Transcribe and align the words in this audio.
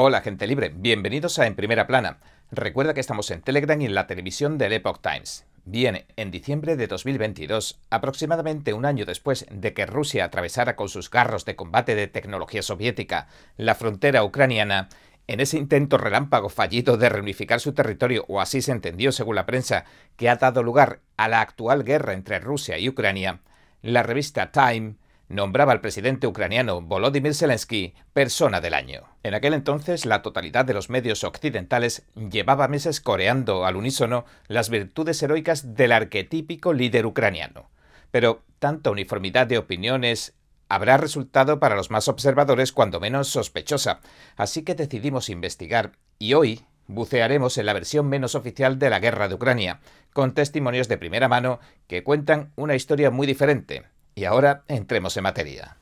Hola 0.00 0.20
gente 0.20 0.46
libre, 0.46 0.72
bienvenidos 0.72 1.40
a 1.40 1.48
En 1.48 1.56
Primera 1.56 1.88
Plana. 1.88 2.18
Recuerda 2.52 2.94
que 2.94 3.00
estamos 3.00 3.32
en 3.32 3.42
Telegram 3.42 3.82
y 3.82 3.86
en 3.86 3.96
la 3.96 4.06
televisión 4.06 4.56
del 4.56 4.74
Epoch 4.74 5.00
Times. 5.02 5.44
Bien, 5.64 6.06
en 6.14 6.30
diciembre 6.30 6.76
de 6.76 6.86
2022, 6.86 7.80
aproximadamente 7.90 8.74
un 8.74 8.84
año 8.84 9.04
después 9.04 9.44
de 9.50 9.74
que 9.74 9.86
Rusia 9.86 10.24
atravesara 10.24 10.76
con 10.76 10.88
sus 10.88 11.10
carros 11.10 11.44
de 11.44 11.56
combate 11.56 11.96
de 11.96 12.06
tecnología 12.06 12.62
soviética 12.62 13.26
la 13.56 13.74
frontera 13.74 14.22
ucraniana, 14.22 14.88
en 15.26 15.40
ese 15.40 15.58
intento 15.58 15.98
relámpago 15.98 16.48
fallido 16.48 16.96
de 16.96 17.08
reunificar 17.08 17.58
su 17.58 17.72
territorio, 17.72 18.24
o 18.28 18.40
así 18.40 18.62
se 18.62 18.70
entendió 18.70 19.10
según 19.10 19.34
la 19.34 19.46
prensa, 19.46 19.84
que 20.14 20.28
ha 20.28 20.36
dado 20.36 20.62
lugar 20.62 21.00
a 21.16 21.26
la 21.26 21.40
actual 21.40 21.82
guerra 21.82 22.12
entre 22.12 22.38
Rusia 22.38 22.78
y 22.78 22.88
Ucrania, 22.88 23.40
la 23.82 24.04
revista 24.04 24.52
Time 24.52 24.94
nombraba 25.28 25.72
al 25.72 25.80
presidente 25.80 26.26
ucraniano 26.26 26.80
Volodymyr 26.80 27.34
Zelensky 27.34 27.94
persona 28.12 28.60
del 28.60 28.74
año. 28.74 29.02
En 29.22 29.34
aquel 29.34 29.54
entonces, 29.54 30.06
la 30.06 30.22
totalidad 30.22 30.64
de 30.64 30.74
los 30.74 30.90
medios 30.90 31.24
occidentales 31.24 32.06
llevaba 32.14 32.68
meses 32.68 33.00
coreando 33.00 33.66
al 33.66 33.76
unísono 33.76 34.24
las 34.46 34.70
virtudes 34.70 35.22
heroicas 35.22 35.74
del 35.74 35.92
arquetípico 35.92 36.72
líder 36.72 37.06
ucraniano. 37.06 37.70
Pero 38.10 38.42
tanta 38.58 38.90
uniformidad 38.90 39.46
de 39.46 39.58
opiniones 39.58 40.34
habrá 40.68 40.96
resultado 40.96 41.60
para 41.60 41.76
los 41.76 41.90
más 41.90 42.08
observadores 42.08 42.72
cuando 42.72 43.00
menos 43.00 43.28
sospechosa, 43.28 44.00
así 44.36 44.62
que 44.62 44.74
decidimos 44.74 45.28
investigar 45.28 45.92
y 46.18 46.34
hoy 46.34 46.64
bucearemos 46.86 47.58
en 47.58 47.66
la 47.66 47.74
versión 47.74 48.08
menos 48.08 48.34
oficial 48.34 48.78
de 48.78 48.90
la 48.90 48.98
guerra 48.98 49.28
de 49.28 49.34
Ucrania, 49.34 49.80
con 50.12 50.34
testimonios 50.34 50.88
de 50.88 50.98
primera 50.98 51.28
mano 51.28 51.60
que 51.86 52.02
cuentan 52.02 52.52
una 52.56 52.74
historia 52.74 53.10
muy 53.10 53.26
diferente, 53.26 53.84
y 54.18 54.24
ahora 54.24 54.64
entremos 54.66 55.16
en 55.16 55.22
materia. 55.22 55.76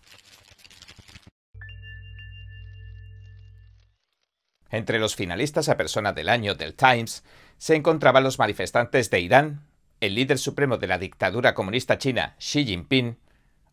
Entre 4.70 4.98
los 4.98 5.16
finalistas 5.16 5.70
a 5.70 5.78
persona 5.78 6.12
del 6.12 6.28
año 6.28 6.54
del 6.54 6.74
Times 6.74 7.24
se 7.56 7.76
encontraban 7.76 8.24
los 8.24 8.38
manifestantes 8.38 9.09
de 9.09 9.20
Irán, 9.20 9.62
el 10.01 10.14
líder 10.14 10.37
supremo 10.37 10.76
de 10.76 10.87
la 10.87 10.98
dictadura 10.98 11.54
comunista 11.54 11.96
china, 11.96 12.37
Xi 12.38 12.66
Jinping, 12.66 13.18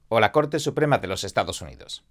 o 0.08 0.22
la 0.22 0.31
Corte 0.31 0.59
Suprema 0.59 1.00
de 1.00 1.08
los 1.08 1.25
Estados 1.25 1.61
Unidos. 1.61 2.06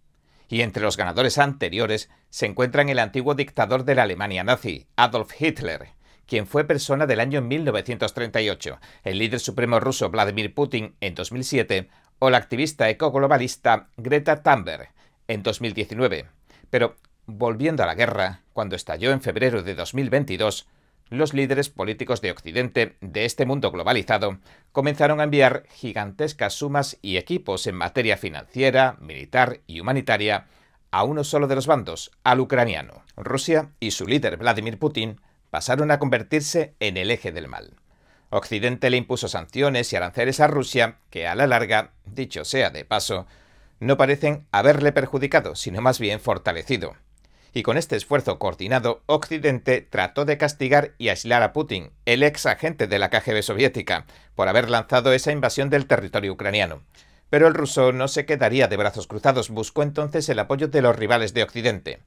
Y 0.48 0.60
entre 0.60 0.82
los 0.82 0.98
ganadores 0.98 1.38
anteriores 1.38 2.10
se 2.28 2.44
encuentran 2.44 2.90
el 2.90 2.98
antiguo 2.98 3.34
dictador 3.34 3.84
de 3.84 3.94
la 3.94 4.02
Alemania 4.02 4.44
nazi, 4.44 4.86
Adolf 4.96 5.40
Hitler, 5.40 5.88
quien 6.26 6.46
fue 6.46 6.64
persona 6.64 7.06
del 7.06 7.20
año 7.20 7.40
1938, 7.40 8.78
el 9.04 9.18
líder 9.18 9.40
supremo 9.40 9.80
ruso 9.80 10.10
Vladimir 10.10 10.54
Putin 10.54 10.96
en 11.00 11.14
2007 11.14 11.88
o 12.24 12.30
la 12.30 12.38
activista 12.38 12.88
ecoglobalista 12.88 13.88
Greta 13.96 14.44
Thunberg 14.44 14.90
en 15.26 15.42
2019. 15.42 16.26
Pero, 16.70 16.94
volviendo 17.26 17.82
a 17.82 17.86
la 17.86 17.96
guerra, 17.96 18.42
cuando 18.52 18.76
estalló 18.76 19.10
en 19.10 19.20
febrero 19.20 19.64
de 19.64 19.74
2022, 19.74 20.68
los 21.10 21.34
líderes 21.34 21.68
políticos 21.68 22.20
de 22.20 22.30
Occidente 22.30 22.94
de 23.00 23.24
este 23.24 23.44
mundo 23.44 23.72
globalizado 23.72 24.38
comenzaron 24.70 25.18
a 25.18 25.24
enviar 25.24 25.64
gigantescas 25.72 26.54
sumas 26.54 26.96
y 27.02 27.16
equipos 27.16 27.66
en 27.66 27.74
materia 27.74 28.16
financiera, 28.16 28.96
militar 29.00 29.58
y 29.66 29.80
humanitaria 29.80 30.46
a 30.92 31.02
uno 31.02 31.24
solo 31.24 31.48
de 31.48 31.56
los 31.56 31.66
bandos, 31.66 32.12
al 32.22 32.38
ucraniano. 32.38 33.02
Rusia 33.16 33.72
y 33.80 33.90
su 33.90 34.06
líder 34.06 34.36
Vladimir 34.36 34.78
Putin 34.78 35.20
pasaron 35.50 35.90
a 35.90 35.98
convertirse 35.98 36.76
en 36.78 36.98
el 36.98 37.10
eje 37.10 37.32
del 37.32 37.48
mal. 37.48 37.74
Occidente 38.32 38.88
le 38.88 38.96
impuso 38.96 39.28
sanciones 39.28 39.92
y 39.92 39.96
aranceles 39.96 40.40
a 40.40 40.46
Rusia 40.46 40.96
que 41.10 41.26
a 41.26 41.34
la 41.34 41.46
larga, 41.46 41.90
dicho 42.06 42.46
sea 42.46 42.70
de 42.70 42.86
paso, 42.86 43.26
no 43.78 43.98
parecen 43.98 44.46
haberle 44.52 44.90
perjudicado, 44.90 45.54
sino 45.54 45.82
más 45.82 45.98
bien 45.98 46.18
fortalecido. 46.18 46.94
Y 47.52 47.62
con 47.62 47.76
este 47.76 47.94
esfuerzo 47.94 48.38
coordinado, 48.38 49.02
Occidente 49.04 49.82
trató 49.82 50.24
de 50.24 50.38
castigar 50.38 50.92
y 50.96 51.10
aislar 51.10 51.42
a 51.42 51.52
Putin, 51.52 51.90
el 52.06 52.22
ex 52.22 52.46
agente 52.46 52.86
de 52.86 52.98
la 52.98 53.10
KGB 53.10 53.42
soviética, 53.42 54.06
por 54.34 54.48
haber 54.48 54.70
lanzado 54.70 55.12
esa 55.12 55.30
invasión 55.30 55.68
del 55.68 55.86
territorio 55.86 56.32
ucraniano. 56.32 56.82
Pero 57.28 57.46
el 57.48 57.54
ruso 57.54 57.92
no 57.92 58.08
se 58.08 58.24
quedaría 58.24 58.66
de 58.66 58.78
brazos 58.78 59.06
cruzados, 59.06 59.50
buscó 59.50 59.82
entonces 59.82 60.26
el 60.30 60.38
apoyo 60.38 60.68
de 60.68 60.80
los 60.80 60.96
rivales 60.96 61.34
de 61.34 61.42
Occidente 61.42 62.00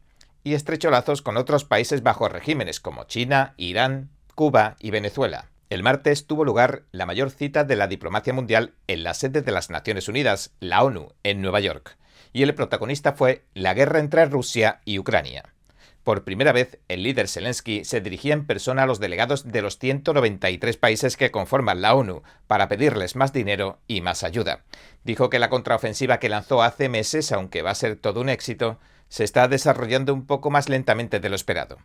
y 0.43 0.55
estrechó 0.55 0.89
lazos 0.89 1.21
con 1.21 1.37
otros 1.37 1.65
países 1.65 2.01
bajo 2.01 2.29
regímenes 2.29 2.79
como 2.79 3.03
China, 3.03 3.53
Irán, 3.57 4.09
Cuba 4.33 4.75
y 4.79 4.91
Venezuela. 4.91 5.49
El 5.69 5.81
martes 5.81 6.27
tuvo 6.27 6.45
lugar 6.45 6.83
la 6.91 7.07
mayor 7.07 7.31
cita 7.31 7.63
de 7.63 7.75
la 7.75 7.87
diplomacia 7.87 8.33
mundial 8.33 8.73
en 8.87 9.03
la 9.03 9.15
sede 9.15 9.41
de 9.41 9.51
las 9.51 9.71
Naciones 9.71 10.07
Unidas, 10.07 10.51
la 10.59 10.83
ONU, 10.83 11.13
en 11.23 11.41
Nueva 11.41 11.59
York, 11.59 11.97
y 12.33 12.43
el 12.43 12.53
protagonista 12.53 13.13
fue 13.13 13.45
la 13.55 13.73
guerra 13.73 13.99
entre 13.99 14.25
Rusia 14.25 14.81
y 14.85 14.99
Ucrania. 14.99 15.55
Por 16.03 16.23
primera 16.23 16.51
vez, 16.51 16.77
el 16.87 17.01
líder 17.01 17.27
Zelensky 17.27 17.83
se 17.83 17.99
dirigía 17.99 18.35
en 18.35 18.45
persona 18.45 18.83
a 18.83 18.85
los 18.85 18.99
delegados 18.99 19.51
de 19.51 19.63
los 19.63 19.79
193 19.79 20.77
países 20.77 21.17
que 21.17 21.31
conforman 21.31 21.81
la 21.81 21.95
ONU 21.95 22.21
para 22.45 22.67
pedirles 22.67 23.15
más 23.15 23.33
dinero 23.33 23.79
y 23.87 24.01
más 24.01 24.23
ayuda. 24.23 24.63
Dijo 25.03 25.31
que 25.31 25.39
la 25.39 25.49
contraofensiva 25.49 26.19
que 26.19 26.29
lanzó 26.29 26.61
hace 26.61 26.89
meses, 26.89 27.31
aunque 27.31 27.63
va 27.63 27.71
a 27.71 27.75
ser 27.75 27.95
todo 27.95 28.21
un 28.21 28.29
éxito, 28.29 28.77
se 29.09 29.23
está 29.23 29.47
desarrollando 29.47 30.13
un 30.13 30.27
poco 30.27 30.51
más 30.51 30.69
lentamente 30.69 31.19
de 31.19 31.29
lo 31.29 31.35
esperado. 31.35 31.79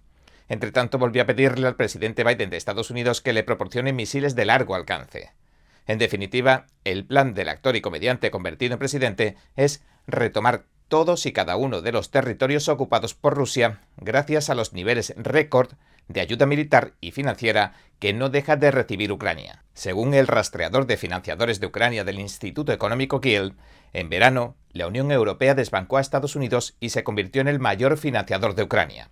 Entre 0.50 0.72
tanto, 0.72 0.98
volvió 0.98 1.22
a 1.22 1.26
pedirle 1.26 1.68
al 1.68 1.76
presidente 1.76 2.24
Biden 2.24 2.50
de 2.50 2.56
Estados 2.56 2.90
Unidos 2.90 3.20
que 3.20 3.32
le 3.32 3.44
proporcione 3.44 3.92
misiles 3.92 4.34
de 4.34 4.44
largo 4.44 4.74
alcance. 4.74 5.30
En 5.86 5.98
definitiva, 5.98 6.66
el 6.82 7.04
plan 7.04 7.34
del 7.34 7.48
actor 7.48 7.76
y 7.76 7.80
comediante 7.80 8.32
convertido 8.32 8.72
en 8.72 8.80
presidente 8.80 9.36
es 9.54 9.84
retomar 10.08 10.64
todos 10.88 11.24
y 11.26 11.32
cada 11.32 11.56
uno 11.56 11.82
de 11.82 11.92
los 11.92 12.10
territorios 12.10 12.68
ocupados 12.68 13.14
por 13.14 13.36
Rusia 13.36 13.78
gracias 13.96 14.50
a 14.50 14.56
los 14.56 14.72
niveles 14.72 15.14
récord 15.16 15.70
de 16.08 16.20
ayuda 16.20 16.46
militar 16.46 16.94
y 17.00 17.12
financiera 17.12 17.74
que 18.00 18.12
no 18.12 18.28
deja 18.28 18.56
de 18.56 18.72
recibir 18.72 19.12
Ucrania. 19.12 19.62
Según 19.72 20.14
el 20.14 20.26
rastreador 20.26 20.88
de 20.88 20.96
financiadores 20.96 21.60
de 21.60 21.66
Ucrania 21.66 22.02
del 22.02 22.18
Instituto 22.18 22.72
Económico 22.72 23.20
Kiel, 23.20 23.54
en 23.92 24.08
verano, 24.08 24.56
la 24.72 24.88
Unión 24.88 25.12
Europea 25.12 25.54
desbancó 25.54 25.98
a 25.98 26.00
Estados 26.00 26.34
Unidos 26.34 26.76
y 26.80 26.88
se 26.88 27.04
convirtió 27.04 27.40
en 27.40 27.46
el 27.46 27.60
mayor 27.60 27.96
financiador 27.96 28.56
de 28.56 28.64
Ucrania. 28.64 29.10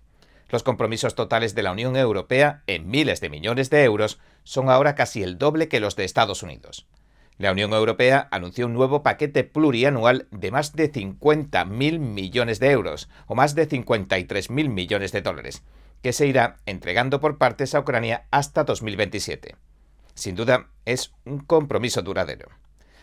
Los 0.49 0.63
compromisos 0.63 1.13
totales 1.13 1.53
de 1.53 1.63
la 1.63 1.71
Unión 1.71 1.95
Europea, 1.95 2.63
en 2.65 2.89
miles 2.89 3.21
de 3.21 3.29
millones 3.29 3.69
de 3.69 3.83
euros, 3.83 4.19
son 4.43 4.69
ahora 4.69 4.95
casi 4.95 5.21
el 5.21 5.37
doble 5.37 5.67
que 5.67 5.79
los 5.79 5.95
de 5.95 6.05
Estados 6.05 6.41
Unidos. 6.41 6.87
La 7.37 7.51
Unión 7.51 7.71
Europea 7.71 8.27
anunció 8.31 8.65
un 8.65 8.73
nuevo 8.73 9.03
paquete 9.03 9.43
plurianual 9.43 10.27
de 10.31 10.51
más 10.51 10.73
de 10.73 10.91
50.000 10.91 11.99
millones 11.99 12.59
de 12.59 12.71
euros, 12.71 13.09
o 13.27 13.35
más 13.35 13.55
de 13.55 13.69
53.000 13.69 14.69
millones 14.69 15.11
de 15.11 15.21
dólares, 15.21 15.63
que 16.01 16.13
se 16.13 16.27
irá 16.27 16.57
entregando 16.65 17.19
por 17.19 17.37
partes 17.37 17.75
a 17.75 17.79
Ucrania 17.79 18.25
hasta 18.31 18.63
2027. 18.63 19.55
Sin 20.15 20.35
duda, 20.35 20.67
es 20.83 21.13
un 21.25 21.39
compromiso 21.39 22.01
duradero. 22.01 22.49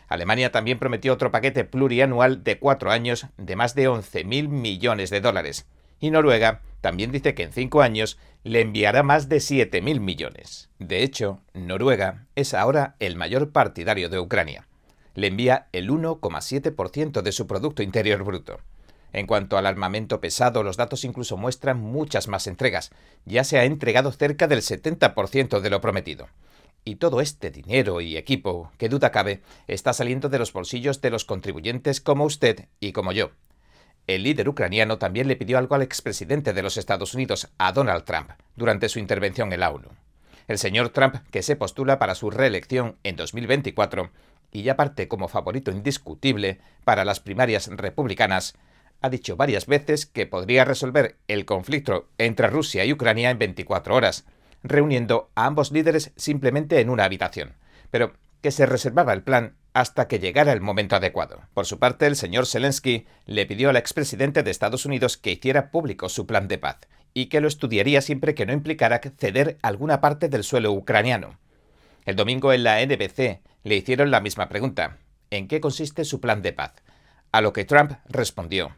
Alemania 0.09 0.53
también 0.53 0.79
prometió 0.79 1.13
otro 1.13 1.31
paquete 1.31 1.65
plurianual 1.65 2.45
de 2.45 2.59
cuatro 2.59 2.91
años 2.91 3.27
de 3.39 3.57
más 3.57 3.75
de 3.75 3.89
11.000 3.89 4.49
millones 4.49 5.11
de 5.11 5.21
dólares, 5.21 5.67
y 6.01 6.11
Noruega 6.11 6.63
también 6.81 7.11
dice 7.11 7.35
que 7.35 7.43
en 7.43 7.53
cinco 7.53 7.83
años 7.83 8.19
le 8.45 8.61
enviará 8.61 9.03
más 9.03 9.29
de 9.29 9.39
7.000 9.39 9.99
millones. 9.99 10.69
De 10.79 11.03
hecho, 11.03 11.41
Noruega 11.53 12.27
es 12.37 12.55
ahora 12.55 12.95
el 13.01 13.17
mayor 13.17 13.51
partidario 13.51 14.09
de 14.09 14.21
Ucrania. 14.21 14.69
Le 15.15 15.27
envía 15.27 15.67
el 15.73 15.91
1,7% 15.91 17.23
de 17.23 17.33
su 17.33 17.47
Producto 17.47 17.83
Interior 17.83 18.23
Bruto. 18.23 18.61
En 19.13 19.27
cuanto 19.27 19.57
al 19.57 19.67
armamento 19.67 20.21
pesado, 20.21 20.63
los 20.63 20.77
datos 20.77 21.05
incluso 21.05 21.37
muestran 21.37 21.81
muchas 21.81 22.29
más 22.29 22.47
entregas. 22.47 22.91
Ya 23.25 23.43
se 23.43 23.59
ha 23.59 23.65
entregado 23.65 24.13
cerca 24.13 24.47
del 24.47 24.61
70% 24.61 25.61
de 25.61 25.71
lo 25.71 25.81
prometido. 25.81 26.29
Y 26.85 26.97
todo 26.97 27.21
este 27.21 27.51
dinero 27.51 28.01
y 28.01 28.17
equipo, 28.17 28.71
que 28.79 28.89
duda 28.89 29.11
cabe, 29.11 29.43
está 29.67 29.93
saliendo 29.93 30.29
de 30.29 30.39
los 30.39 30.53
bolsillos 30.53 31.01
de 31.01 31.11
los 31.11 31.25
contribuyentes 31.25 32.01
como 32.01 32.25
usted 32.25 32.67
y 32.79 32.93
como 32.93 33.11
yo. 33.11 33.31
El 34.07 34.23
líder 34.23 34.49
ucraniano 34.49 34.99
también 34.99 35.27
le 35.27 35.35
pidió 35.35 35.59
algo 35.59 35.75
al 35.75 35.83
expresidente 35.83 36.53
de 36.53 36.63
los 36.63 36.77
Estados 36.77 37.15
Unidos, 37.15 37.49
a 37.59 37.73
Donald 37.73 38.05
Trump, 38.05 38.31
durante 38.55 38.89
su 38.89 39.01
intervención 39.01 39.53
en 39.53 39.61
la 39.61 39.71
ONU. 39.71 39.89
El 40.47 40.59
señor 40.59 40.91
Trump, 40.91 41.17
que 41.33 41.43
se 41.43 41.57
postula 41.57 41.99
para 41.99 42.15
su 42.15 42.31
reelección 42.31 42.97
en 43.03 43.17
2024 43.17 44.11
y 44.53 44.63
ya 44.63 44.77
parte 44.77 45.09
como 45.09 45.27
favorito 45.27 45.73
indiscutible 45.73 46.61
para 46.85 47.05
las 47.05 47.19
primarias 47.19 47.67
republicanas, 47.67 48.55
ha 49.03 49.11
dicho 49.11 49.37
varias 49.37 49.67
veces 49.67 50.07
que 50.07 50.27
podría 50.27 50.65
resolver 50.65 51.17
el 51.27 51.45
conflicto 51.45 52.09
entre 52.17 52.47
Rusia 52.47 52.85
y 52.85 52.93
Ucrania 52.93 53.31
en 53.31 53.39
24 53.39 53.95
horas, 53.95 54.25
reuniendo 54.63 55.31
a 55.35 55.47
ambos 55.47 55.73
líderes 55.73 56.13
simplemente 56.17 56.81
en 56.81 56.91
una 56.91 57.05
habitación, 57.05 57.57
pero 57.91 58.13
que 58.41 58.53
se 58.53 58.67
reservaba 58.67 59.13
el 59.13 59.23
plan 59.23 59.57
hasta 59.77 60.09
que 60.09 60.19
llegara 60.19 60.55
el 60.55 60.63
momento 60.63 60.97
adecuado. 60.97 61.43
Por 61.53 61.67
su 61.67 61.79
parte, 61.79 62.07
el 62.07 62.17
señor 62.17 62.47
Zelensky 62.47 63.05
le 63.27 63.45
pidió 63.45 63.69
al 63.69 63.77
expresidente 63.77 64.43
de 64.43 64.51
Estados 64.51 64.87
Unidos 64.87 65.19
que 65.19 65.33
hiciera 65.33 65.71
público 65.71 66.09
su 66.09 66.27
plan 66.27 66.49
de 66.49 66.57
paz 66.57 66.79
y 67.13 67.27
que 67.27 67.43
lo 67.43 67.47
estudiaría 67.47 68.01
siempre 68.01 68.35
que 68.35 68.47
no 68.47 68.55
implicara 68.55 69.03
ceder 69.19 69.59
alguna 69.61 70.01
parte 70.01 70.31
del 70.31 70.45
suelo 70.45 70.73
ucraniano. 70.73 71.39
El 72.07 72.17
domingo 72.17 72.55
en 72.55 72.65
la 72.65 72.81
NBC 72.87 73.43
le 73.65 73.77
hicieron 73.77 74.11
la 74.11 74.23
misma 74.23 74.49
pregunta. 74.49 74.97
¿En 75.29 75.47
qué 75.47 75.61
consiste 75.61 76.07
su 76.07 76.23
plan 76.23 76.41
de 76.41 76.55
paz? 76.55 76.73
A 77.31 77.43
lo 77.43 77.53
que 77.53 77.67
Trump 77.67 77.93
respondió. 78.09 78.75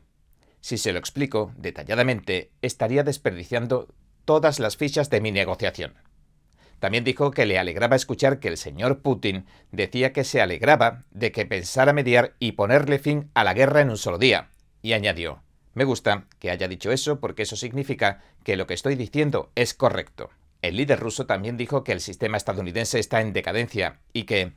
Si 0.61 0.79
se 0.79 0.93
lo 0.93 0.99
explico 0.99 1.53
detalladamente, 1.57 2.51
estaría 2.61 3.05
desperdiciando 3.05 3.87
todas 4.25 4.59
las 4.59 4.77
fichas 4.77 5.11
de 5.11 5.21
mi 5.21 5.31
negociación. 5.31 5.95
También 6.79 7.05
dijo 7.05 7.31
que 7.31 7.47
le 7.47 7.59
alegraba 7.59 7.97
escuchar 7.97 8.39
que 8.39 8.49
el 8.49 8.57
señor 8.57 9.01
Putin 9.01 9.47
decía 9.73 10.13
que 10.13 10.25
se 10.25 10.41
alegraba 10.41 11.05
de 11.11 11.33
que 11.33 11.47
pensara 11.47 11.93
mediar 11.93 12.35
y 12.39 12.53
ponerle 12.53 12.99
fin 12.99 13.31
a 13.35 13.45
la 13.45 13.55
guerra 13.55 13.81
en 13.81 13.91
un 13.91 13.97
solo 13.97 14.19
día. 14.19 14.51
Y 14.81 14.93
añadió, 14.93 15.43
me 15.75 15.85
gusta 15.85 16.27
que 16.39 16.51
haya 16.51 16.69
dicho 16.69 16.93
eso 16.93 17.21
porque 17.21 17.43
eso 17.43 17.57
significa 17.57 18.23
que 18.45 18.57
lo 18.57 18.67
que 18.67 18.75
estoy 18.75 18.95
diciendo 18.95 19.51
es 19.55 19.75
correcto. 19.75 20.31
El 20.63 20.77
líder 20.77 20.99
ruso 20.99 21.27
también 21.27 21.57
dijo 21.57 21.85
que 21.85 21.93
el 21.93 22.01
sistema 22.01 22.37
estadounidense 22.37 22.99
está 22.99 23.21
en 23.21 23.33
decadencia 23.33 24.01
y 24.13 24.25
que 24.25 24.53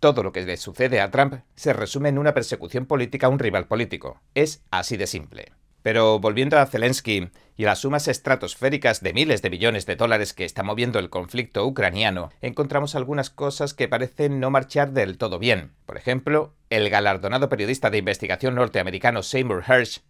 todo 0.00 0.22
lo 0.22 0.32
que 0.32 0.42
le 0.42 0.56
sucede 0.56 1.00
a 1.00 1.10
Trump 1.10 1.42
se 1.54 1.72
resume 1.72 2.08
en 2.08 2.18
una 2.18 2.34
persecución 2.34 2.86
política 2.86 3.26
a 3.26 3.30
un 3.30 3.38
rival 3.38 3.66
político. 3.66 4.20
Es 4.34 4.62
así 4.70 4.96
de 4.96 5.06
simple. 5.06 5.57
Pero 5.82 6.18
volviendo 6.18 6.58
a 6.58 6.66
Zelensky 6.66 7.30
y 7.56 7.64
las 7.64 7.80
sumas 7.80 8.08
estratosféricas 8.08 9.02
de 9.02 9.12
miles 9.12 9.42
de 9.42 9.48
billones 9.48 9.86
de 9.86 9.96
dólares 9.96 10.32
que 10.32 10.44
está 10.44 10.62
moviendo 10.62 10.98
el 10.98 11.10
conflicto 11.10 11.66
ucraniano, 11.66 12.30
encontramos 12.40 12.94
algunas 12.94 13.30
cosas 13.30 13.74
que 13.74 13.88
parecen 13.88 14.40
no 14.40 14.50
marchar 14.50 14.92
del 14.92 15.18
todo 15.18 15.38
bien. 15.38 15.72
Por 15.86 15.96
ejemplo, 15.96 16.54
el 16.70 16.88
galardonado 16.90 17.48
periodista 17.48 17.90
de 17.90 17.98
investigación 17.98 18.54
norteamericano 18.54 19.22
Seymour 19.22 19.64
Hersh 19.66 20.00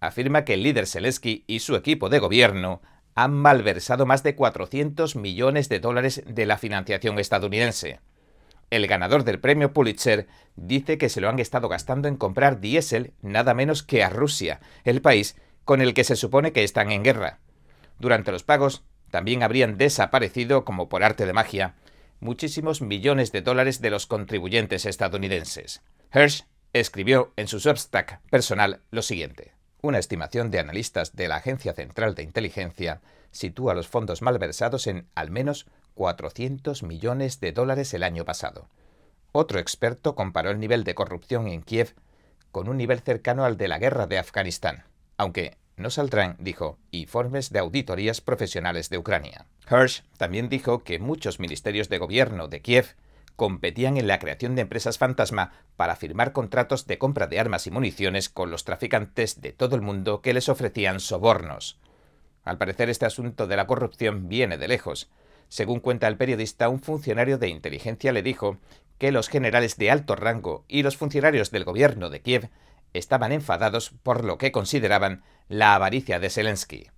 afirma 0.00 0.44
que 0.44 0.54
el 0.54 0.62
líder 0.62 0.86
Zelensky 0.86 1.44
y 1.46 1.60
su 1.60 1.76
equipo 1.76 2.08
de 2.08 2.18
gobierno 2.18 2.82
han 3.14 3.32
malversado 3.32 4.06
más 4.06 4.22
de 4.22 4.34
400 4.34 5.16
millones 5.16 5.68
de 5.68 5.80
dólares 5.80 6.22
de 6.26 6.46
la 6.46 6.58
financiación 6.58 7.18
estadounidense. 7.18 8.00
El 8.72 8.86
ganador 8.86 9.24
del 9.24 9.38
premio 9.38 9.74
Pulitzer 9.74 10.28
dice 10.56 10.96
que 10.96 11.10
se 11.10 11.20
lo 11.20 11.28
han 11.28 11.38
estado 11.38 11.68
gastando 11.68 12.08
en 12.08 12.16
comprar 12.16 12.58
diésel 12.58 13.12
nada 13.20 13.52
menos 13.52 13.82
que 13.82 14.02
a 14.02 14.08
Rusia, 14.08 14.60
el 14.84 15.02
país 15.02 15.36
con 15.66 15.82
el 15.82 15.92
que 15.92 16.04
se 16.04 16.16
supone 16.16 16.54
que 16.54 16.64
están 16.64 16.90
en 16.90 17.02
guerra. 17.02 17.38
Durante 17.98 18.32
los 18.32 18.44
pagos 18.44 18.82
también 19.10 19.42
habrían 19.42 19.76
desaparecido, 19.76 20.64
como 20.64 20.88
por 20.88 21.04
arte 21.04 21.26
de 21.26 21.34
magia, 21.34 21.74
muchísimos 22.18 22.80
millones 22.80 23.30
de 23.30 23.42
dólares 23.42 23.82
de 23.82 23.90
los 23.90 24.06
contribuyentes 24.06 24.86
estadounidenses. 24.86 25.82
Hirsch 26.10 26.46
escribió 26.72 27.34
en 27.36 27.48
su 27.48 27.60
Substack 27.60 28.22
personal 28.30 28.80
lo 28.90 29.02
siguiente. 29.02 29.52
Una 29.82 29.98
estimación 29.98 30.50
de 30.50 30.60
analistas 30.60 31.14
de 31.14 31.28
la 31.28 31.36
Agencia 31.36 31.74
Central 31.74 32.14
de 32.14 32.22
Inteligencia 32.22 33.02
sitúa 33.32 33.74
los 33.74 33.88
fondos 33.88 34.22
malversados 34.22 34.86
en 34.86 35.08
al 35.14 35.30
menos 35.30 35.66
400 35.94 36.82
millones 36.82 37.40
de 37.40 37.52
dólares 37.52 37.94
el 37.94 38.02
año 38.02 38.24
pasado. 38.24 38.68
Otro 39.32 39.58
experto 39.58 40.14
comparó 40.14 40.50
el 40.50 40.60
nivel 40.60 40.84
de 40.84 40.94
corrupción 40.94 41.48
en 41.48 41.62
Kiev 41.62 41.94
con 42.50 42.68
un 42.68 42.76
nivel 42.76 43.00
cercano 43.00 43.44
al 43.44 43.56
de 43.56 43.68
la 43.68 43.78
guerra 43.78 44.06
de 44.06 44.18
Afganistán, 44.18 44.84
aunque 45.16 45.56
no 45.76 45.90
saldrán, 45.90 46.36
dijo, 46.38 46.78
informes 46.90 47.50
de 47.50 47.58
auditorías 47.58 48.20
profesionales 48.20 48.90
de 48.90 48.98
Ucrania. 48.98 49.46
Hirsch 49.70 50.04
también 50.18 50.48
dijo 50.48 50.84
que 50.84 50.98
muchos 50.98 51.40
ministerios 51.40 51.88
de 51.88 51.98
gobierno 51.98 52.48
de 52.48 52.60
Kiev 52.60 52.94
competían 53.36 53.96
en 53.96 54.06
la 54.06 54.18
creación 54.18 54.54
de 54.54 54.62
empresas 54.62 54.98
fantasma 54.98 55.52
para 55.76 55.96
firmar 55.96 56.32
contratos 56.32 56.86
de 56.86 56.98
compra 56.98 57.26
de 57.26 57.40
armas 57.40 57.66
y 57.66 57.70
municiones 57.70 58.28
con 58.28 58.50
los 58.50 58.64
traficantes 58.64 59.40
de 59.40 59.52
todo 59.52 59.74
el 59.74 59.82
mundo 59.82 60.20
que 60.20 60.34
les 60.34 60.48
ofrecían 60.48 61.00
sobornos. 61.00 61.78
Al 62.44 62.58
parecer 62.58 62.90
este 62.90 63.06
asunto 63.06 63.46
de 63.46 63.56
la 63.56 63.66
corrupción 63.66 64.28
viene 64.28 64.58
de 64.58 64.68
lejos, 64.68 65.08
según 65.52 65.80
cuenta 65.80 66.08
el 66.08 66.16
periodista, 66.16 66.70
un 66.70 66.80
funcionario 66.80 67.36
de 67.36 67.48
inteligencia 67.48 68.10
le 68.12 68.22
dijo 68.22 68.56
que 68.96 69.12
los 69.12 69.28
generales 69.28 69.76
de 69.76 69.90
alto 69.90 70.16
rango 70.16 70.64
y 70.66 70.82
los 70.82 70.96
funcionarios 70.96 71.50
del 71.50 71.64
gobierno 71.64 72.08
de 72.08 72.22
Kiev 72.22 72.48
estaban 72.94 73.32
enfadados 73.32 73.90
por 74.02 74.24
lo 74.24 74.38
que 74.38 74.50
consideraban 74.50 75.24
la 75.48 75.74
avaricia 75.74 76.18
de 76.18 76.30
Zelensky. 76.30 76.88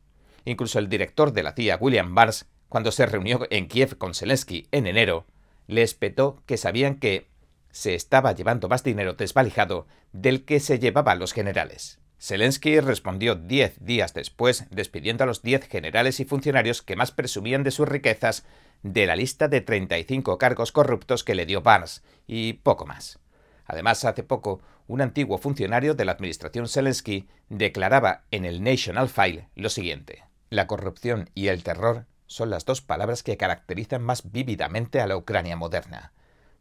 Incluso 0.45 0.79
el 0.79 0.89
director 0.89 1.33
de 1.33 1.43
la 1.43 1.55
CIA, 1.55 1.79
William 1.81 2.15
Barnes, 2.15 2.47
cuando 2.69 2.93
se 2.93 3.07
reunió 3.07 3.45
en 3.51 3.67
Kiev 3.67 3.99
con 3.99 4.15
Zelensky 4.15 4.69
en 4.71 4.87
enero, 4.87 5.27
le 5.67 5.83
espetó 5.83 6.41
que 6.47 6.57
sabían 6.57 7.01
que 7.01 7.27
se 7.73 7.97
estaba 7.97 8.31
llevando 8.37 8.69
más 8.69 8.85
dinero 8.85 9.15
desvalijado 9.15 9.89
del 10.13 10.45
que 10.45 10.61
se 10.61 10.79
llevaban 10.79 11.19
los 11.19 11.33
generales. 11.33 11.99
Zelensky 12.19 12.81
respondió 12.81 13.35
diez 13.35 13.75
días 13.85 14.15
después 14.15 14.67
despidiendo 14.71 15.25
a 15.25 15.27
los 15.27 15.43
diez 15.43 15.67
generales 15.69 16.21
y 16.21 16.25
funcionarios 16.25 16.83
que 16.83 16.97
más 16.97 17.13
presumían 17.13 17.63
de 17.63 17.71
sus 17.71 17.89
riquezas 17.89 18.45
de 18.83 19.07
la 19.07 19.17
lista 19.17 19.49
de 19.49 19.61
35 19.61 20.39
cargos 20.39 20.73
corruptos 20.73 21.25
que 21.25 21.35
le 21.35 21.47
dio 21.47 21.63
Barnes, 21.63 22.03
y 22.27 22.55
poco 22.55 22.87
más. 22.87 23.19
Además, 23.67 24.05
hace 24.05 24.23
poco, 24.23 24.61
un 24.87 25.01
antiguo 25.01 25.39
funcionario 25.39 25.95
de 25.95 26.05
la 26.05 26.13
administración 26.13 26.69
Zelensky 26.69 27.29
declaraba 27.49 28.25
en 28.31 28.45
el 28.45 28.63
National 28.63 29.09
File 29.09 29.49
lo 29.55 29.71
siguiente. 29.71 30.25
La 30.51 30.67
corrupción 30.67 31.31
y 31.35 31.49
el 31.49 31.63
terror 31.63 32.07
son 32.27 32.51
las 32.51 32.65
dos 32.65 32.83
palabras 32.83 33.23
que 33.23 33.37
caracterizan 33.37 34.03
más 34.03 34.31
vívidamente 34.33 35.01
a 35.01 35.07
la 35.07 35.17
Ucrania 35.17 35.57
moderna. 35.57 36.13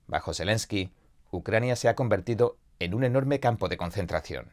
Bajo 0.07 0.33
Zelensky, 0.33 0.93
Ucrania 1.31 1.75
se 1.75 1.89
ha 1.89 1.95
convertido 1.95 2.57
en 2.79 2.93
un 2.93 3.03
enorme 3.03 3.39
campo 3.39 3.67
de 3.67 3.77
concentración 3.77 4.51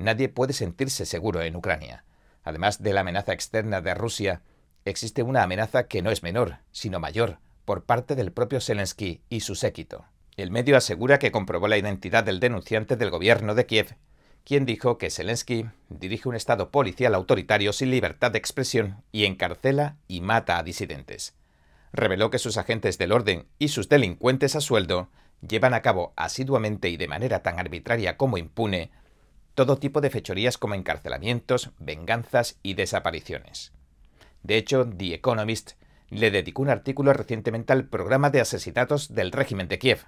nadie 0.00 0.28
puede 0.28 0.52
sentirse 0.52 1.06
seguro 1.06 1.42
en 1.42 1.56
Ucrania. 1.56 2.04
Además 2.42 2.82
de 2.82 2.92
la 2.92 3.02
amenaza 3.02 3.32
externa 3.32 3.80
de 3.80 3.94
Rusia, 3.94 4.42
existe 4.84 5.22
una 5.22 5.42
amenaza 5.42 5.86
que 5.86 6.02
no 6.02 6.10
es 6.10 6.22
menor, 6.22 6.58
sino 6.72 6.98
mayor, 6.98 7.38
por 7.64 7.84
parte 7.84 8.14
del 8.14 8.32
propio 8.32 8.60
Zelensky 8.60 9.20
y 9.28 9.40
su 9.40 9.54
séquito. 9.54 10.06
El 10.36 10.50
medio 10.50 10.76
asegura 10.76 11.18
que 11.18 11.32
comprobó 11.32 11.68
la 11.68 11.76
identidad 11.76 12.24
del 12.24 12.40
denunciante 12.40 12.96
del 12.96 13.10
gobierno 13.10 13.54
de 13.54 13.66
Kiev, 13.66 13.96
quien 14.44 14.64
dijo 14.64 14.96
que 14.96 15.10
Zelensky 15.10 15.66
dirige 15.88 16.28
un 16.28 16.34
Estado 16.34 16.70
policial 16.70 17.14
autoritario 17.14 17.72
sin 17.72 17.90
libertad 17.90 18.32
de 18.32 18.38
expresión 18.38 19.02
y 19.12 19.26
encarcela 19.26 19.96
y 20.08 20.22
mata 20.22 20.58
a 20.58 20.62
disidentes. 20.62 21.34
Reveló 21.92 22.30
que 22.30 22.38
sus 22.38 22.56
agentes 22.56 22.98
del 22.98 23.12
orden 23.12 23.46
y 23.58 23.68
sus 23.68 23.88
delincuentes 23.88 24.56
a 24.56 24.60
sueldo 24.60 25.10
llevan 25.46 25.74
a 25.74 25.82
cabo 25.82 26.12
asiduamente 26.16 26.88
y 26.88 26.96
de 26.96 27.08
manera 27.08 27.42
tan 27.42 27.58
arbitraria 27.58 28.16
como 28.16 28.38
impune 28.38 28.90
todo 29.60 29.76
tipo 29.76 30.00
de 30.00 30.08
fechorías 30.08 30.56
como 30.56 30.74
encarcelamientos, 30.74 31.68
venganzas 31.78 32.58
y 32.62 32.72
desapariciones. 32.72 33.74
De 34.42 34.56
hecho, 34.56 34.88
The 34.88 35.12
Economist 35.12 35.72
le 36.08 36.30
dedicó 36.30 36.62
un 36.62 36.70
artículo 36.70 37.12
recientemente 37.12 37.74
al 37.74 37.86
programa 37.86 38.30
de 38.30 38.40
asesinatos 38.40 39.12
del 39.12 39.32
régimen 39.32 39.68
de 39.68 39.78
Kiev. 39.78 40.06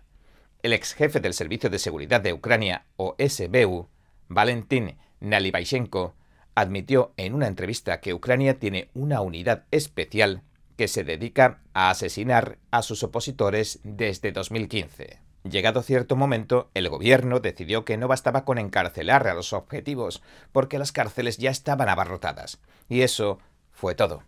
El 0.62 0.72
ex 0.72 0.94
jefe 0.94 1.20
del 1.20 1.34
Servicio 1.34 1.68
de 1.68 1.78
Seguridad 1.78 2.22
de 2.22 2.32
Ucrania, 2.32 2.86
o 2.96 3.14
SBU, 3.18 3.90
Valentin 4.28 4.96
Nalibaishenko, 5.20 6.14
admitió 6.54 7.12
en 7.18 7.34
una 7.34 7.46
entrevista 7.46 8.00
que 8.00 8.14
Ucrania 8.14 8.58
tiene 8.58 8.88
una 8.94 9.20
unidad 9.20 9.66
especial 9.70 10.44
que 10.78 10.88
se 10.88 11.04
dedica 11.04 11.60
a 11.74 11.90
asesinar 11.90 12.56
a 12.70 12.80
sus 12.80 13.02
opositores 13.02 13.80
desde 13.84 14.32
2015. 14.32 15.21
Llegado 15.44 15.82
cierto 15.82 16.14
momento, 16.14 16.70
el 16.74 16.88
gobierno 16.88 17.40
decidió 17.40 17.84
que 17.84 17.96
no 17.96 18.06
bastaba 18.06 18.44
con 18.44 18.58
encarcelar 18.58 19.26
a 19.26 19.34
los 19.34 19.52
objetivos, 19.52 20.22
porque 20.52 20.78
las 20.78 20.92
cárceles 20.92 21.38
ya 21.38 21.50
estaban 21.50 21.88
abarrotadas. 21.88 22.60
Y 22.88 23.02
eso 23.02 23.40
fue 23.72 23.94
todo. 23.96 24.22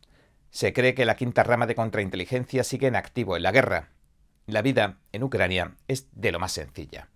Se 0.50 0.72
cree 0.72 0.94
que 0.94 1.04
la 1.04 1.16
quinta 1.16 1.44
rama 1.44 1.66
de 1.66 1.76
contrainteligencia 1.76 2.64
sigue 2.64 2.88
en 2.88 2.96
activo 2.96 3.36
en 3.36 3.44
la 3.44 3.52
guerra. 3.52 3.90
La 4.46 4.60
vida 4.60 4.98
en 5.12 5.22
Ucrania 5.22 5.76
es 5.88 6.08
de 6.12 6.32
lo 6.32 6.40
más 6.40 6.52
sencilla. 6.52 7.08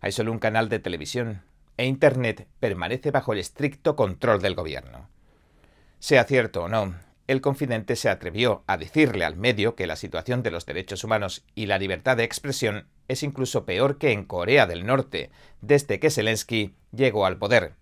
Hay 0.00 0.12
solo 0.12 0.32
un 0.32 0.38
canal 0.38 0.68
de 0.68 0.78
televisión 0.78 1.42
e 1.76 1.86
Internet 1.86 2.46
permanece 2.60 3.10
bajo 3.10 3.32
el 3.32 3.38
estricto 3.38 3.96
control 3.96 4.40
del 4.42 4.54
gobierno. 4.54 5.08
Sea 5.98 6.24
cierto 6.24 6.64
o 6.64 6.68
no, 6.68 6.94
el 7.26 7.40
confidente 7.40 7.96
se 7.96 8.08
atrevió 8.08 8.64
a 8.66 8.76
decirle 8.76 9.24
al 9.24 9.36
medio 9.36 9.76
que 9.76 9.86
la 9.86 9.96
situación 9.96 10.42
de 10.42 10.50
los 10.50 10.66
derechos 10.66 11.04
humanos 11.04 11.44
y 11.54 11.66
la 11.66 11.78
libertad 11.78 12.16
de 12.16 12.24
expresión 12.24 12.88
es 13.10 13.24
incluso 13.24 13.64
peor 13.64 13.98
que 13.98 14.12
en 14.12 14.24
Corea 14.24 14.66
del 14.66 14.86
Norte, 14.86 15.30
desde 15.60 15.98
que 15.98 16.10
Zelensky 16.10 16.76
llegó 16.92 17.26
al 17.26 17.38
poder. 17.38 17.74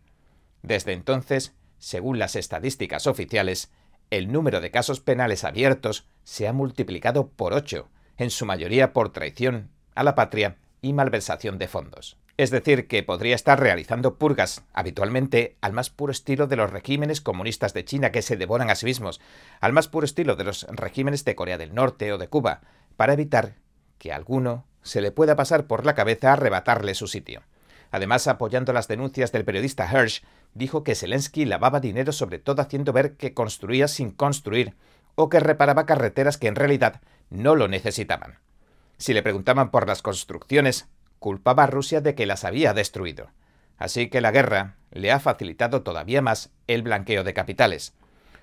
Desde 0.63 0.93
entonces, 0.93 1.55
según 1.79 2.19
las 2.19 2.35
estadísticas 2.35 3.07
oficiales, 3.07 3.71
el 4.11 4.33
número 4.33 4.63
de 4.63 4.71
casos 4.71 5.01
penales 5.01 5.45
abiertos 5.45 6.09
se 6.25 6.49
ha 6.49 6.53
multiplicado 6.55 7.29
por 7.29 7.53
ocho, 7.53 7.91
en 8.17 8.31
su 8.31 8.47
mayoría 8.47 8.95
por 8.95 9.13
traición 9.13 9.71
a 9.95 10.03
la 10.03 10.15
patria 10.15 10.57
y 10.81 10.95
malversación 10.95 11.59
de 11.59 11.69
fondos. 11.69 12.17
Es 12.39 12.51
decir, 12.51 12.87
que 12.87 13.03
podría 13.03 13.35
estar 13.35 13.61
realizando 13.61 14.17
purgas, 14.17 14.63
habitualmente 14.73 15.57
al 15.61 15.73
más 15.75 15.91
puro 15.91 16.13
estilo 16.13 16.47
de 16.47 16.57
los 16.57 16.71
regímenes 16.71 17.21
comunistas 17.21 17.75
de 17.75 17.85
China 17.85 18.13
que 18.13 18.23
se 18.23 18.37
devoran 18.37 18.71
a 18.71 18.77
sí 18.77 18.87
mismos, 18.87 19.21
al 19.61 19.73
más 19.73 19.89
puro 19.89 20.05
estilo 20.05 20.37
de 20.37 20.45
los 20.45 20.63
regímenes 20.71 21.25
de 21.25 21.35
Corea 21.35 21.59
del 21.59 21.75
Norte 21.75 22.13
o 22.13 22.19
de 22.19 22.29
Cuba, 22.29 22.63
para 22.97 23.13
evitar 23.13 23.57
que 23.99 24.13
alguno 24.13 24.68
se 24.83 25.01
le 25.01 25.11
pueda 25.11 25.37
pasar 25.37 25.67
por 25.67 25.85
la 25.85 25.95
cabeza 25.95 26.33
arrebatarle 26.33 26.95
su 26.95 27.07
sitio. 27.07 27.43
Además, 27.91 28.27
apoyando 28.27 28.73
las 28.73 28.89
denuncias 28.89 29.33
del 29.33 29.45
periodista 29.45 29.89
Hirsch, 29.91 30.23
dijo 30.55 30.85
que 30.85 30.95
Zelensky 30.95 31.45
lavaba 31.45 31.81
dinero 31.81 32.13
sobre 32.13 32.39
todo 32.39 32.63
haciendo 32.63 32.93
ver 32.93 33.17
que 33.17 33.35
construía 33.35 33.89
sin 33.89 34.11
construir 34.11 34.75
o 35.15 35.29
que 35.29 35.41
reparaba 35.41 35.87
carreteras 35.87 36.37
que 36.37 36.49
en 36.49 36.55
realidad 36.55 37.01
no 37.31 37.55
lo 37.55 37.69
necesitaban. 37.69 38.39
Si 38.99 39.15
le 39.15 39.23
preguntaban 39.23 39.71
por 39.71 39.87
las 39.87 40.03
construcciones, 40.03 40.89
culpaba 41.19 41.65
a 41.65 41.67
Rusia 41.67 42.01
de 42.01 42.15
que 42.15 42.27
las 42.27 42.45
había 42.45 42.75
destruido. 42.75 43.31
Así 43.79 44.11
que 44.11 44.21
la 44.21 44.33
guerra 44.33 44.77
le 44.91 45.13
ha 45.13 45.21
facilitado 45.21 45.83
todavía 45.83 46.21
más 46.23 46.51
el 46.67 46.83
blanqueo 46.83 47.25
de 47.25 47.35
capitales. 47.35 47.95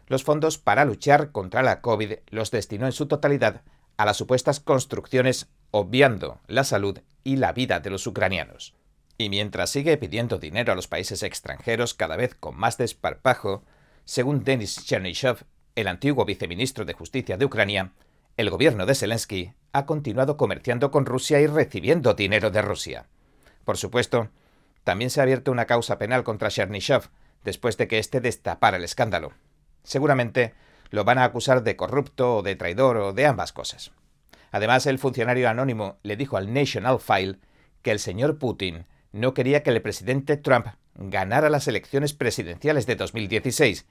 Los 0.08 0.24
fondos 0.24 0.58
para 0.58 0.86
luchar 0.86 1.32
contra 1.32 1.62
la 1.62 1.82
COVID 1.82 2.14
los 2.28 2.52
destinó 2.52 2.86
en 2.86 2.92
su 2.92 3.08
totalidad 3.08 3.62
a 3.98 4.06
las 4.06 4.18
supuestas 4.18 4.60
construcciones, 4.60 5.48
obviando 5.78 6.40
la 6.48 6.64
salud 6.64 7.00
y 7.26 7.36
la 7.36 7.52
vida 7.52 7.82
de 7.82 7.90
los 7.90 8.08
ucranianos. 8.08 8.74
Y 9.18 9.28
mientras 9.28 9.72
sigue 9.72 9.98
pidiendo 9.98 10.38
dinero 10.38 10.72
a 10.72 10.76
los 10.78 10.88
países 10.88 11.22
extranjeros 11.22 11.94
cada 11.94 12.16
vez 12.16 12.34
con 12.34 12.56
más 12.56 12.78
desparpajo, 12.78 13.62
según 14.06 14.46
Denis 14.46 14.86
Chernyshov, 14.86 15.40
el 15.76 15.90
antiguo 15.90 16.24
viceministro 16.24 16.86
de 16.86 16.94
Justicia 16.94 17.36
de 17.36 17.44
Ucrania, 17.44 17.92
el 18.38 18.50
gobierno 18.50 18.86
de 18.86 18.96
Zelensky 18.96 19.52
ha 19.74 19.86
continuado 19.86 20.38
comerciando 20.38 20.92
con 20.92 21.06
Rusia 21.06 21.42
y 21.42 21.48
recibiendo 21.48 22.14
dinero 22.14 22.52
de 22.52 22.62
Rusia. 22.62 23.08
Por 23.66 23.76
supuesto, 23.76 24.30
también 24.86 25.10
se 25.10 25.20
ha 25.20 25.24
abierto 25.24 25.52
una 25.52 25.66
causa 25.66 25.98
penal 25.98 26.24
contra 26.24 26.50
Chernyshov 26.50 27.10
después 27.44 27.76
de 27.76 27.90
que 27.90 28.00
éste 28.00 28.22
destapara 28.22 28.78
el 28.78 28.86
escándalo. 28.86 29.34
Seguramente 29.84 30.54
lo 30.90 31.04
van 31.04 31.18
a 31.18 31.26
acusar 31.26 31.64
de 31.64 31.76
corrupto 31.76 32.38
o 32.38 32.44
de 32.44 32.56
traidor 32.56 32.96
o 32.96 33.12
de 33.12 33.26
ambas 33.26 33.52
cosas. 33.52 33.92
Además, 34.56 34.86
el 34.86 35.00
funcionario 35.00 35.50
anónimo 35.50 35.98
le 36.02 36.16
dijo 36.16 36.38
al 36.38 36.54
National 36.54 37.02
File 37.02 37.40
que 37.82 37.92
el 37.92 38.00
señor 38.00 38.40
Putin 38.40 38.86
no 39.12 39.34
quería 39.34 39.64
que 39.64 39.70
el 39.70 39.82
presidente 39.82 40.38
Trump 40.38 40.68
ganara 40.94 41.50
las 41.50 41.68
elecciones 41.68 42.14
presidenciales 42.14 42.86
de 42.86 42.96
2016 42.96 43.86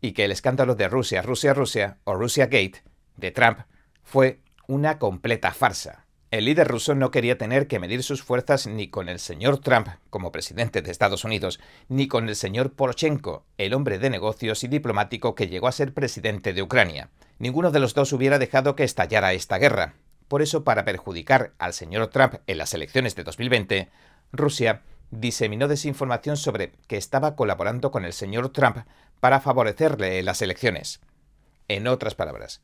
y 0.00 0.12
que 0.12 0.24
el 0.24 0.30
escándalo 0.30 0.76
de 0.76 0.86
Rusia, 0.86 1.20
Rusia, 1.20 1.52
Rusia 1.52 1.98
o 2.04 2.14
Rusia 2.14 2.44
Gate 2.44 2.84
de 3.16 3.32
Trump 3.32 3.58
fue 4.04 4.38
una 4.68 5.00
completa 5.00 5.50
farsa. 5.50 6.06
El 6.30 6.44
líder 6.44 6.68
ruso 6.68 6.94
no 6.94 7.10
quería 7.10 7.36
tener 7.36 7.66
que 7.66 7.80
medir 7.80 8.04
sus 8.04 8.22
fuerzas 8.22 8.68
ni 8.68 8.86
con 8.86 9.08
el 9.08 9.18
señor 9.18 9.58
Trump 9.58 9.88
como 10.10 10.30
presidente 10.30 10.80
de 10.80 10.92
Estados 10.92 11.24
Unidos, 11.24 11.58
ni 11.88 12.06
con 12.06 12.28
el 12.28 12.36
señor 12.36 12.72
Poroshenko, 12.74 13.46
el 13.58 13.74
hombre 13.74 13.98
de 13.98 14.10
negocios 14.10 14.62
y 14.62 14.68
diplomático 14.68 15.34
que 15.34 15.48
llegó 15.48 15.66
a 15.66 15.72
ser 15.72 15.92
presidente 15.92 16.52
de 16.52 16.62
Ucrania. 16.62 17.10
Ninguno 17.40 17.72
de 17.72 17.80
los 17.80 17.94
dos 17.94 18.12
hubiera 18.12 18.38
dejado 18.38 18.76
que 18.76 18.84
estallara 18.84 19.32
esta 19.32 19.58
guerra. 19.58 19.94
Por 20.34 20.42
eso, 20.42 20.64
para 20.64 20.84
perjudicar 20.84 21.52
al 21.60 21.72
señor 21.74 22.08
Trump 22.08 22.34
en 22.48 22.58
las 22.58 22.74
elecciones 22.74 23.14
de 23.14 23.22
2020, 23.22 23.88
Rusia 24.32 24.82
diseminó 25.12 25.68
desinformación 25.68 26.36
sobre 26.36 26.72
que 26.88 26.96
estaba 26.96 27.36
colaborando 27.36 27.92
con 27.92 28.04
el 28.04 28.12
señor 28.12 28.48
Trump 28.48 28.78
para 29.20 29.38
favorecerle 29.38 30.18
en 30.18 30.24
las 30.24 30.42
elecciones. 30.42 31.00
En 31.68 31.86
otras 31.86 32.16
palabras, 32.16 32.62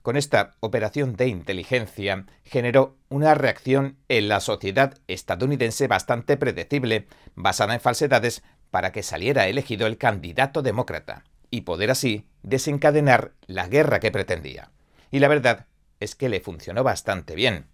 con 0.00 0.16
esta 0.16 0.56
operación 0.60 1.14
de 1.14 1.28
inteligencia 1.28 2.24
generó 2.42 2.96
una 3.10 3.34
reacción 3.34 3.98
en 4.08 4.28
la 4.28 4.40
sociedad 4.40 4.96
estadounidense 5.06 5.88
bastante 5.88 6.38
predecible, 6.38 7.06
basada 7.34 7.74
en 7.74 7.80
falsedades, 7.80 8.42
para 8.70 8.92
que 8.92 9.02
saliera 9.02 9.46
elegido 9.46 9.86
el 9.86 9.98
candidato 9.98 10.62
demócrata 10.62 11.24
y 11.50 11.60
poder 11.60 11.90
así 11.90 12.24
desencadenar 12.42 13.32
la 13.46 13.68
guerra 13.68 14.00
que 14.00 14.10
pretendía. 14.10 14.70
Y 15.10 15.18
la 15.18 15.28
verdad 15.28 15.66
es 16.00 16.14
que 16.14 16.28
le 16.28 16.40
funcionó 16.40 16.82
bastante 16.82 17.34
bien. 17.34 17.66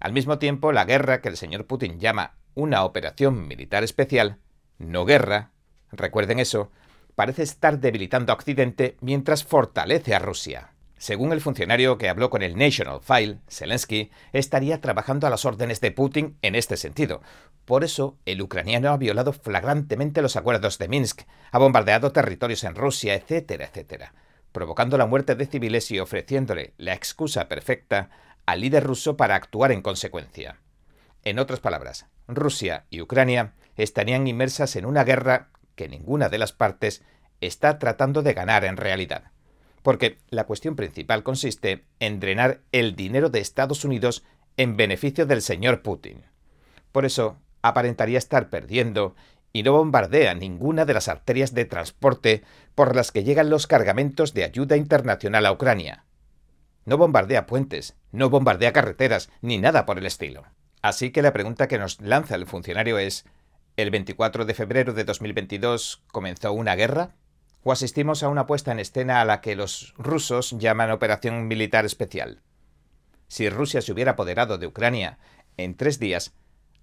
Al 0.00 0.12
mismo 0.12 0.38
tiempo, 0.38 0.72
la 0.72 0.84
guerra 0.84 1.20
que 1.20 1.28
el 1.28 1.36
señor 1.36 1.66
Putin 1.66 1.98
llama 1.98 2.36
una 2.54 2.84
operación 2.84 3.46
militar 3.46 3.84
especial, 3.84 4.38
no 4.78 5.04
guerra, 5.04 5.50
recuerden 5.90 6.38
eso, 6.38 6.70
parece 7.14 7.42
estar 7.42 7.80
debilitando 7.80 8.32
a 8.32 8.36
Occidente 8.36 8.96
mientras 9.00 9.44
fortalece 9.44 10.14
a 10.14 10.20
Rusia. 10.20 10.72
Según 10.98 11.32
el 11.32 11.40
funcionario 11.40 11.96
que 11.96 12.08
habló 12.08 12.28
con 12.28 12.42
el 12.42 12.56
National 12.56 13.00
File, 13.00 13.38
Zelensky 13.48 14.10
estaría 14.32 14.80
trabajando 14.80 15.28
a 15.28 15.30
las 15.30 15.44
órdenes 15.44 15.80
de 15.80 15.92
Putin 15.92 16.36
en 16.42 16.56
este 16.56 16.76
sentido. 16.76 17.22
Por 17.64 17.84
eso, 17.84 18.18
el 18.24 18.42
ucraniano 18.42 18.90
ha 18.90 18.96
violado 18.96 19.32
flagrantemente 19.32 20.22
los 20.22 20.36
acuerdos 20.36 20.78
de 20.78 20.88
Minsk, 20.88 21.22
ha 21.52 21.58
bombardeado 21.58 22.10
territorios 22.10 22.64
en 22.64 22.74
Rusia, 22.74 23.14
etcétera, 23.14 23.66
etcétera, 23.66 24.12
provocando 24.52 24.98
la 24.98 25.06
muerte 25.06 25.34
de 25.34 25.46
civiles 25.46 25.90
y 25.90 25.98
ofreciéndole 25.98 26.74
la 26.76 26.94
excusa 26.94 27.48
perfecta 27.48 28.10
al 28.46 28.60
líder 28.60 28.84
ruso 28.84 29.16
para 29.16 29.34
actuar 29.34 29.72
en 29.72 29.82
consecuencia. 29.82 30.58
En 31.24 31.38
otras 31.38 31.60
palabras, 31.60 32.06
Rusia 32.26 32.86
y 32.90 33.00
Ucrania 33.00 33.54
estarían 33.76 34.26
inmersas 34.26 34.76
en 34.76 34.86
una 34.86 35.04
guerra 35.04 35.50
que 35.74 35.88
ninguna 35.88 36.28
de 36.28 36.38
las 36.38 36.52
partes 36.52 37.02
está 37.40 37.78
tratando 37.78 38.22
de 38.22 38.34
ganar 38.34 38.64
en 38.64 38.76
realidad. 38.76 39.32
Porque 39.82 40.18
la 40.28 40.44
cuestión 40.44 40.76
principal 40.76 41.22
consiste 41.22 41.84
en 42.00 42.20
drenar 42.20 42.60
el 42.72 42.96
dinero 42.96 43.30
de 43.30 43.40
Estados 43.40 43.84
Unidos 43.84 44.24
en 44.56 44.76
beneficio 44.76 45.24
del 45.24 45.40
señor 45.40 45.82
Putin. 45.82 46.24
Por 46.90 47.04
eso, 47.04 47.38
aparentaría 47.62 48.18
estar 48.18 48.50
perdiendo 48.50 49.14
y 49.52 49.62
no 49.62 49.72
bombardea 49.72 50.34
ninguna 50.34 50.84
de 50.84 50.94
las 50.94 51.08
arterias 51.08 51.54
de 51.54 51.64
transporte 51.64 52.42
por 52.74 52.94
las 52.94 53.12
que 53.12 53.24
llegan 53.24 53.50
los 53.50 53.66
cargamentos 53.66 54.34
de 54.34 54.44
ayuda 54.44 54.76
internacional 54.76 55.46
a 55.46 55.52
Ucrania. 55.52 56.04
No 56.84 56.96
bombardea 56.96 57.46
puentes, 57.46 57.96
no 58.12 58.30
bombardea 58.30 58.72
carreteras, 58.72 59.30
ni 59.42 59.58
nada 59.58 59.84
por 59.84 59.98
el 59.98 60.06
estilo. 60.06 60.44
Así 60.80 61.10
que 61.10 61.22
la 61.22 61.32
pregunta 61.32 61.68
que 61.68 61.78
nos 61.78 62.00
lanza 62.00 62.34
el 62.34 62.46
funcionario 62.46 62.98
es, 62.98 63.26
¿el 63.76 63.90
24 63.90 64.44
de 64.44 64.54
febrero 64.54 64.92
de 64.92 65.04
2022 65.04 66.02
comenzó 66.12 66.52
una 66.52 66.76
guerra? 66.76 67.16
¿O 67.62 67.72
asistimos 67.72 68.22
a 68.22 68.28
una 68.28 68.46
puesta 68.46 68.72
en 68.72 68.78
escena 68.78 69.20
a 69.20 69.24
la 69.24 69.40
que 69.40 69.56
los 69.56 69.92
rusos 69.98 70.52
llaman 70.58 70.90
operación 70.90 71.48
militar 71.48 71.84
especial? 71.84 72.42
Si 73.26 73.50
Rusia 73.50 73.82
se 73.82 73.92
hubiera 73.92 74.12
apoderado 74.12 74.56
de 74.56 74.66
Ucrania 74.66 75.18
en 75.56 75.76
tres 75.76 75.98
días, 75.98 76.32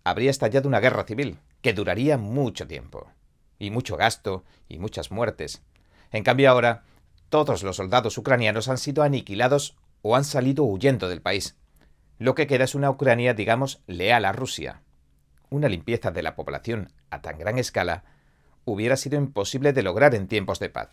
habría 0.03 0.29
estallado 0.29 0.67
una 0.67 0.79
guerra 0.79 1.05
civil, 1.05 1.39
que 1.65 1.73
duraría 1.73 2.19
mucho 2.19 2.67
tiempo, 2.67 3.09
y 3.57 3.71
mucho 3.71 3.97
gasto, 3.97 4.43
y 4.69 4.77
muchas 4.77 5.09
muertes. 5.09 5.63
En 6.11 6.23
cambio 6.23 6.51
ahora, 6.51 6.83
todos 7.29 7.63
los 7.63 7.77
soldados 7.77 8.19
ucranianos 8.19 8.67
han 8.69 8.77
sido 8.77 9.01
aniquilados 9.01 9.75
o 10.03 10.15
han 10.15 10.25
salido 10.25 10.63
huyendo 10.63 11.09
del 11.09 11.23
país. 11.23 11.57
Lo 12.19 12.35
que 12.35 12.45
queda 12.45 12.65
es 12.65 12.75
una 12.75 12.91
Ucrania, 12.91 13.33
digamos, 13.33 13.81
leal 13.87 14.25
a 14.25 14.31
Rusia. 14.31 14.83
Una 15.49 15.67
limpieza 15.67 16.11
de 16.11 16.21
la 16.21 16.35
población 16.35 16.93
a 17.09 17.23
tan 17.23 17.39
gran 17.39 17.57
escala 17.57 18.03
hubiera 18.63 18.95
sido 18.95 19.17
imposible 19.17 19.73
de 19.73 19.81
lograr 19.81 20.13
en 20.13 20.27
tiempos 20.27 20.59
de 20.59 20.69
paz. 20.69 20.89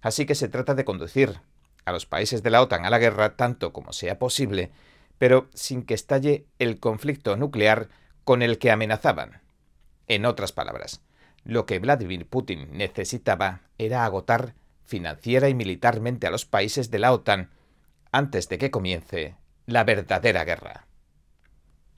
Así 0.00 0.26
que 0.26 0.34
se 0.34 0.48
trata 0.48 0.74
de 0.74 0.84
conducir 0.84 1.38
a 1.84 1.92
los 1.92 2.04
países 2.04 2.42
de 2.42 2.50
la 2.50 2.62
OTAN 2.62 2.84
a 2.84 2.90
la 2.90 2.98
guerra 2.98 3.36
tanto 3.36 3.72
como 3.72 3.92
sea 3.92 4.18
posible, 4.18 4.72
pero 5.18 5.48
sin 5.54 5.84
que 5.84 5.94
estalle 5.94 6.46
el 6.58 6.80
conflicto 6.80 7.36
nuclear 7.36 7.90
con 8.24 8.42
el 8.42 8.58
que 8.58 8.72
amenazaban. 8.72 9.40
En 10.10 10.26
otras 10.26 10.50
palabras, 10.50 11.02
lo 11.44 11.66
que 11.66 11.78
Vladimir 11.78 12.26
Putin 12.26 12.76
necesitaba 12.76 13.60
era 13.78 14.04
agotar 14.04 14.56
financiera 14.82 15.48
y 15.48 15.54
militarmente 15.54 16.26
a 16.26 16.32
los 16.32 16.44
países 16.44 16.90
de 16.90 16.98
la 16.98 17.12
OTAN 17.12 17.50
antes 18.10 18.48
de 18.48 18.58
que 18.58 18.72
comience 18.72 19.36
la 19.66 19.84
verdadera 19.84 20.44
guerra. 20.44 20.88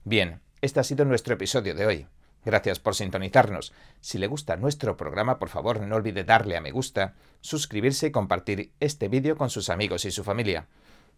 Bien, 0.04 0.42
este 0.60 0.78
ha 0.78 0.84
sido 0.84 1.06
nuestro 1.06 1.32
episodio 1.32 1.74
de 1.74 1.86
hoy. 1.86 2.06
Gracias 2.44 2.80
por 2.80 2.94
sintonizarnos. 2.94 3.72
Si 4.02 4.18
le 4.18 4.26
gusta 4.26 4.58
nuestro 4.58 4.98
programa, 4.98 5.38
por 5.38 5.48
favor 5.48 5.80
no 5.80 5.96
olvide 5.96 6.22
darle 6.22 6.58
a 6.58 6.60
me 6.60 6.70
gusta, 6.70 7.14
suscribirse 7.40 8.08
y 8.08 8.10
compartir 8.10 8.74
este 8.78 9.08
vídeo 9.08 9.38
con 9.38 9.48
sus 9.48 9.70
amigos 9.70 10.04
y 10.04 10.10
su 10.10 10.22
familia, 10.22 10.68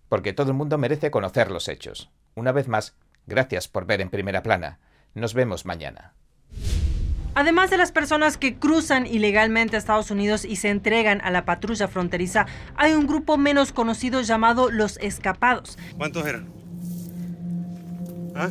porque 0.09 0.33
todo 0.33 0.53
el 0.53 0.57
mundo 0.57 0.79
merece 0.79 1.11
conocer 1.11 1.51
los 1.51 1.67
hechos. 1.67 2.13
Una 2.37 2.53
vez 2.53 2.69
más, 2.69 2.95
gracias 3.27 3.67
por 3.67 3.85
ver 3.85 4.01
en 4.01 4.11
primera 4.11 4.45
plana. 4.45 4.79
Nos 5.15 5.35
vemos 5.35 5.65
mañana. 5.65 6.15
Además 7.35 7.71
de 7.71 7.77
las 7.77 7.91
personas 7.91 8.37
que 8.37 8.57
cruzan 8.57 9.07
ilegalmente 9.07 9.77
a 9.77 9.79
Estados 9.79 10.11
Unidos 10.11 10.45
y 10.45 10.57
se 10.57 10.71
entregan 10.71 11.21
a 11.23 11.31
la 11.31 11.45
patrulla 11.45 11.89
fronteriza, 11.89 12.47
hay 12.77 12.93
un 12.93 13.07
grupo 13.07 13.37
menos 13.37 13.73
conocido 13.73 14.21
llamado 14.21 14.71
los 14.71 14.99
escapados. 14.99 15.77
¿Cuántos 15.97 16.27
eran? 16.27 16.49
¿Ah? 18.37 18.51